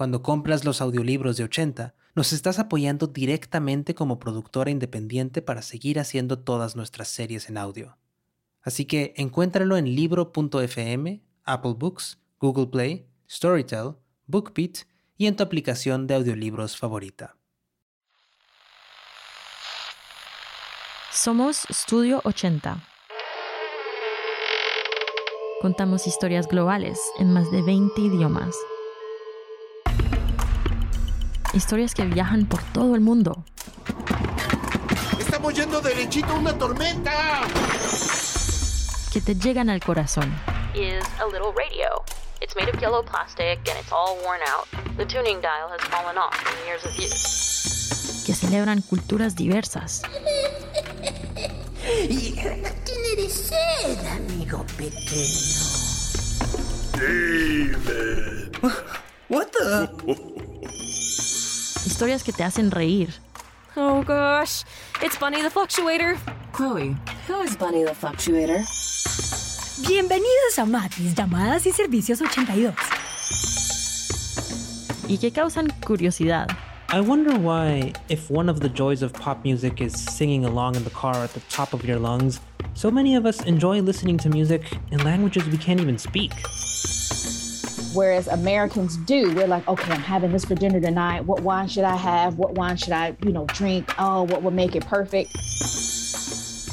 cuando 0.00 0.22
compras 0.22 0.64
los 0.64 0.80
audiolibros 0.80 1.36
de 1.36 1.44
80, 1.44 1.94
nos 2.14 2.32
estás 2.32 2.58
apoyando 2.58 3.06
directamente 3.06 3.94
como 3.94 4.18
productora 4.18 4.70
independiente 4.70 5.42
para 5.42 5.60
seguir 5.60 6.00
haciendo 6.00 6.38
todas 6.38 6.74
nuestras 6.74 7.08
series 7.08 7.50
en 7.50 7.58
audio. 7.58 7.98
Así 8.62 8.86
que 8.86 9.12
encuéntralo 9.18 9.76
en 9.76 9.94
libro.fm, 9.94 11.22
Apple 11.44 11.74
Books, 11.76 12.18
Google 12.38 12.68
Play, 12.68 13.10
Storytel, 13.28 13.96
BookBeat 14.26 14.86
y 15.18 15.26
en 15.26 15.36
tu 15.36 15.42
aplicación 15.42 16.06
de 16.06 16.14
audiolibros 16.14 16.78
favorita. 16.78 17.36
Somos 21.12 21.66
Studio 21.70 22.22
80. 22.24 22.82
Contamos 25.60 26.06
historias 26.06 26.48
globales 26.48 26.98
en 27.18 27.34
más 27.34 27.50
de 27.50 27.60
20 27.60 28.00
idiomas 28.00 28.56
historias 31.52 31.94
que 31.94 32.04
viajan 32.04 32.46
por 32.46 32.62
todo 32.72 32.94
el 32.94 33.00
mundo. 33.00 33.44
¡Estamos 35.18 35.54
yendo 35.54 35.80
derechito 35.80 36.28
a 36.32 36.34
una 36.34 36.56
tormenta! 36.56 37.42
Que 39.12 39.20
te 39.20 39.34
llegan 39.34 39.70
al 39.70 39.80
corazón. 39.80 40.32
Is 40.74 41.04
a 41.20 41.26
little 41.26 41.52
radio. 41.52 42.04
It's 42.40 42.54
made 42.54 42.68
of 42.68 42.80
yellow 42.80 43.02
plastic 43.02 43.58
and 43.68 43.78
it's 43.78 43.92
all 43.92 44.16
worn 44.24 44.40
out. 44.46 44.66
The 44.96 45.04
tuning 45.04 45.40
dial 45.40 45.68
has 45.68 45.80
fallen 45.88 46.16
off 46.16 46.34
from 46.36 46.54
years 46.66 46.84
of 46.84 46.96
use. 46.96 48.22
Que 48.24 48.34
celebran 48.34 48.82
culturas 48.82 49.34
diversas. 49.34 50.02
Y 52.08 52.34
tiene 52.84 53.16
de 53.16 53.28
sed, 53.28 54.06
amigo 54.06 54.64
pequeño. 54.76 55.64
David. 56.92 58.56
What 59.28 59.50
the? 59.52 59.88
Historias 62.00 62.24
que 62.24 62.32
te 62.32 62.42
hacen 62.42 62.70
reír. 62.70 63.10
Oh 63.76 64.02
gosh, 64.02 64.64
it's 65.02 65.18
Bunny 65.18 65.42
the 65.42 65.50
Fluctuator. 65.50 66.16
Chloe, 66.50 66.96
who 67.28 67.42
is 67.42 67.54
Bunny 67.58 67.84
the 67.84 67.94
Fluctuator? 67.94 68.64
Bienvenidos 69.86 70.58
a 70.58 70.64
Matis, 70.64 71.14
llamadas 71.14 71.66
y 71.66 71.72
servicios 71.72 72.22
82. 72.22 72.74
Y 75.10 75.18
que 75.18 75.30
causan 75.30 75.68
curiosidad. 75.84 76.48
I 76.88 77.02
wonder 77.02 77.38
why, 77.38 77.92
if 78.08 78.30
one 78.30 78.48
of 78.48 78.60
the 78.60 78.70
joys 78.70 79.02
of 79.02 79.12
pop 79.12 79.44
music 79.44 79.82
is 79.82 79.92
singing 79.92 80.46
along 80.46 80.76
in 80.76 80.84
the 80.84 80.90
car 80.94 81.16
at 81.16 81.34
the 81.34 81.40
top 81.50 81.74
of 81.74 81.84
your 81.84 81.98
lungs, 81.98 82.40
so 82.72 82.90
many 82.90 83.14
of 83.14 83.26
us 83.26 83.44
enjoy 83.44 83.82
listening 83.82 84.16
to 84.16 84.30
music 84.30 84.62
in 84.90 85.04
languages 85.04 85.46
we 85.50 85.58
can't 85.58 85.82
even 85.82 85.98
speak. 85.98 86.32
Whereas 87.93 88.27
Americans 88.27 88.97
do, 88.97 89.33
we're 89.35 89.47
like, 89.47 89.67
okay, 89.67 89.91
I'm 89.91 90.01
having 90.01 90.31
this 90.31 90.45
for 90.45 90.55
dinner 90.55 90.79
tonight. 90.79 91.25
What 91.25 91.41
wine 91.41 91.67
should 91.67 91.85
I 91.85 91.95
have? 91.95 92.37
What 92.37 92.55
wine 92.55 92.77
should 92.77 92.93
I, 92.93 93.15
you 93.23 93.31
know, 93.31 93.45
drink? 93.47 93.93
Oh, 93.97 94.23
what 94.23 94.43
would 94.43 94.53
make 94.53 94.75
it 94.75 94.85
perfect? 94.85 95.31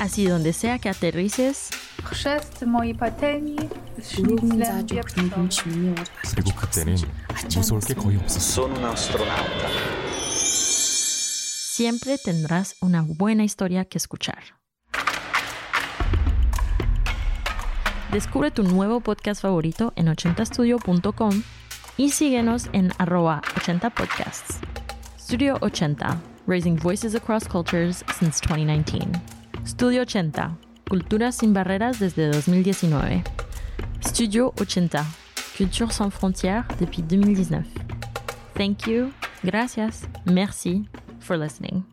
Así 0.00 0.26
donde 0.26 0.52
sea 0.52 0.78
que 0.78 0.90
aterrices, 0.90 1.70
chrzest 2.02 2.62
mojej 2.66 2.94
patelni 2.94 3.56
z 4.02 4.16
szniclem 4.16 4.86
wieprzowym. 4.90 5.94
그리고 6.34 6.50
그때는 6.56 6.96
무서울 7.54 7.80
게 7.80 7.94
거의 7.94 8.16
없었어. 8.16 8.62
Sono 8.62 8.74
un 8.76 8.84
astronauta. 8.84 9.68
siempre 11.74 12.18
tendrás 12.18 12.76
una 12.80 13.02
buena 13.02 13.42
historia 13.42 13.84
que 13.84 13.98
escuchar. 13.98 14.44
Descubre 18.11 18.49
tu 18.49 18.63
nuevo 18.63 19.01
podcast 19.01 19.39
favorito 19.39 19.93
en 19.95 20.07
80studio.com 20.07 21.43
y 21.95 22.09
síguenos 22.09 22.67
en 22.73 22.91
arroba 22.97 23.43
80podcasts. 23.55 24.57
Studio 25.19 25.59
80, 25.61 26.19
raising 26.47 26.75
voices 26.75 27.13
across 27.13 27.47
cultures 27.47 28.03
since 28.19 28.41
2019. 28.41 29.11
Studio 29.63 30.01
80, 30.01 30.57
culturas 30.89 31.35
sin 31.35 31.53
barreras 31.53 31.99
desde 31.99 32.31
2019. 32.31 33.23
Studio 34.03 34.53
80, 34.59 35.05
culture 35.55 35.91
sans 35.91 36.11
frontières 36.11 36.65
depuis 36.79 37.03
2019. 37.03 37.67
Thank 38.55 38.87
you, 38.87 39.11
gracias, 39.43 40.07
merci 40.25 40.89
for 41.19 41.37
listening. 41.37 41.83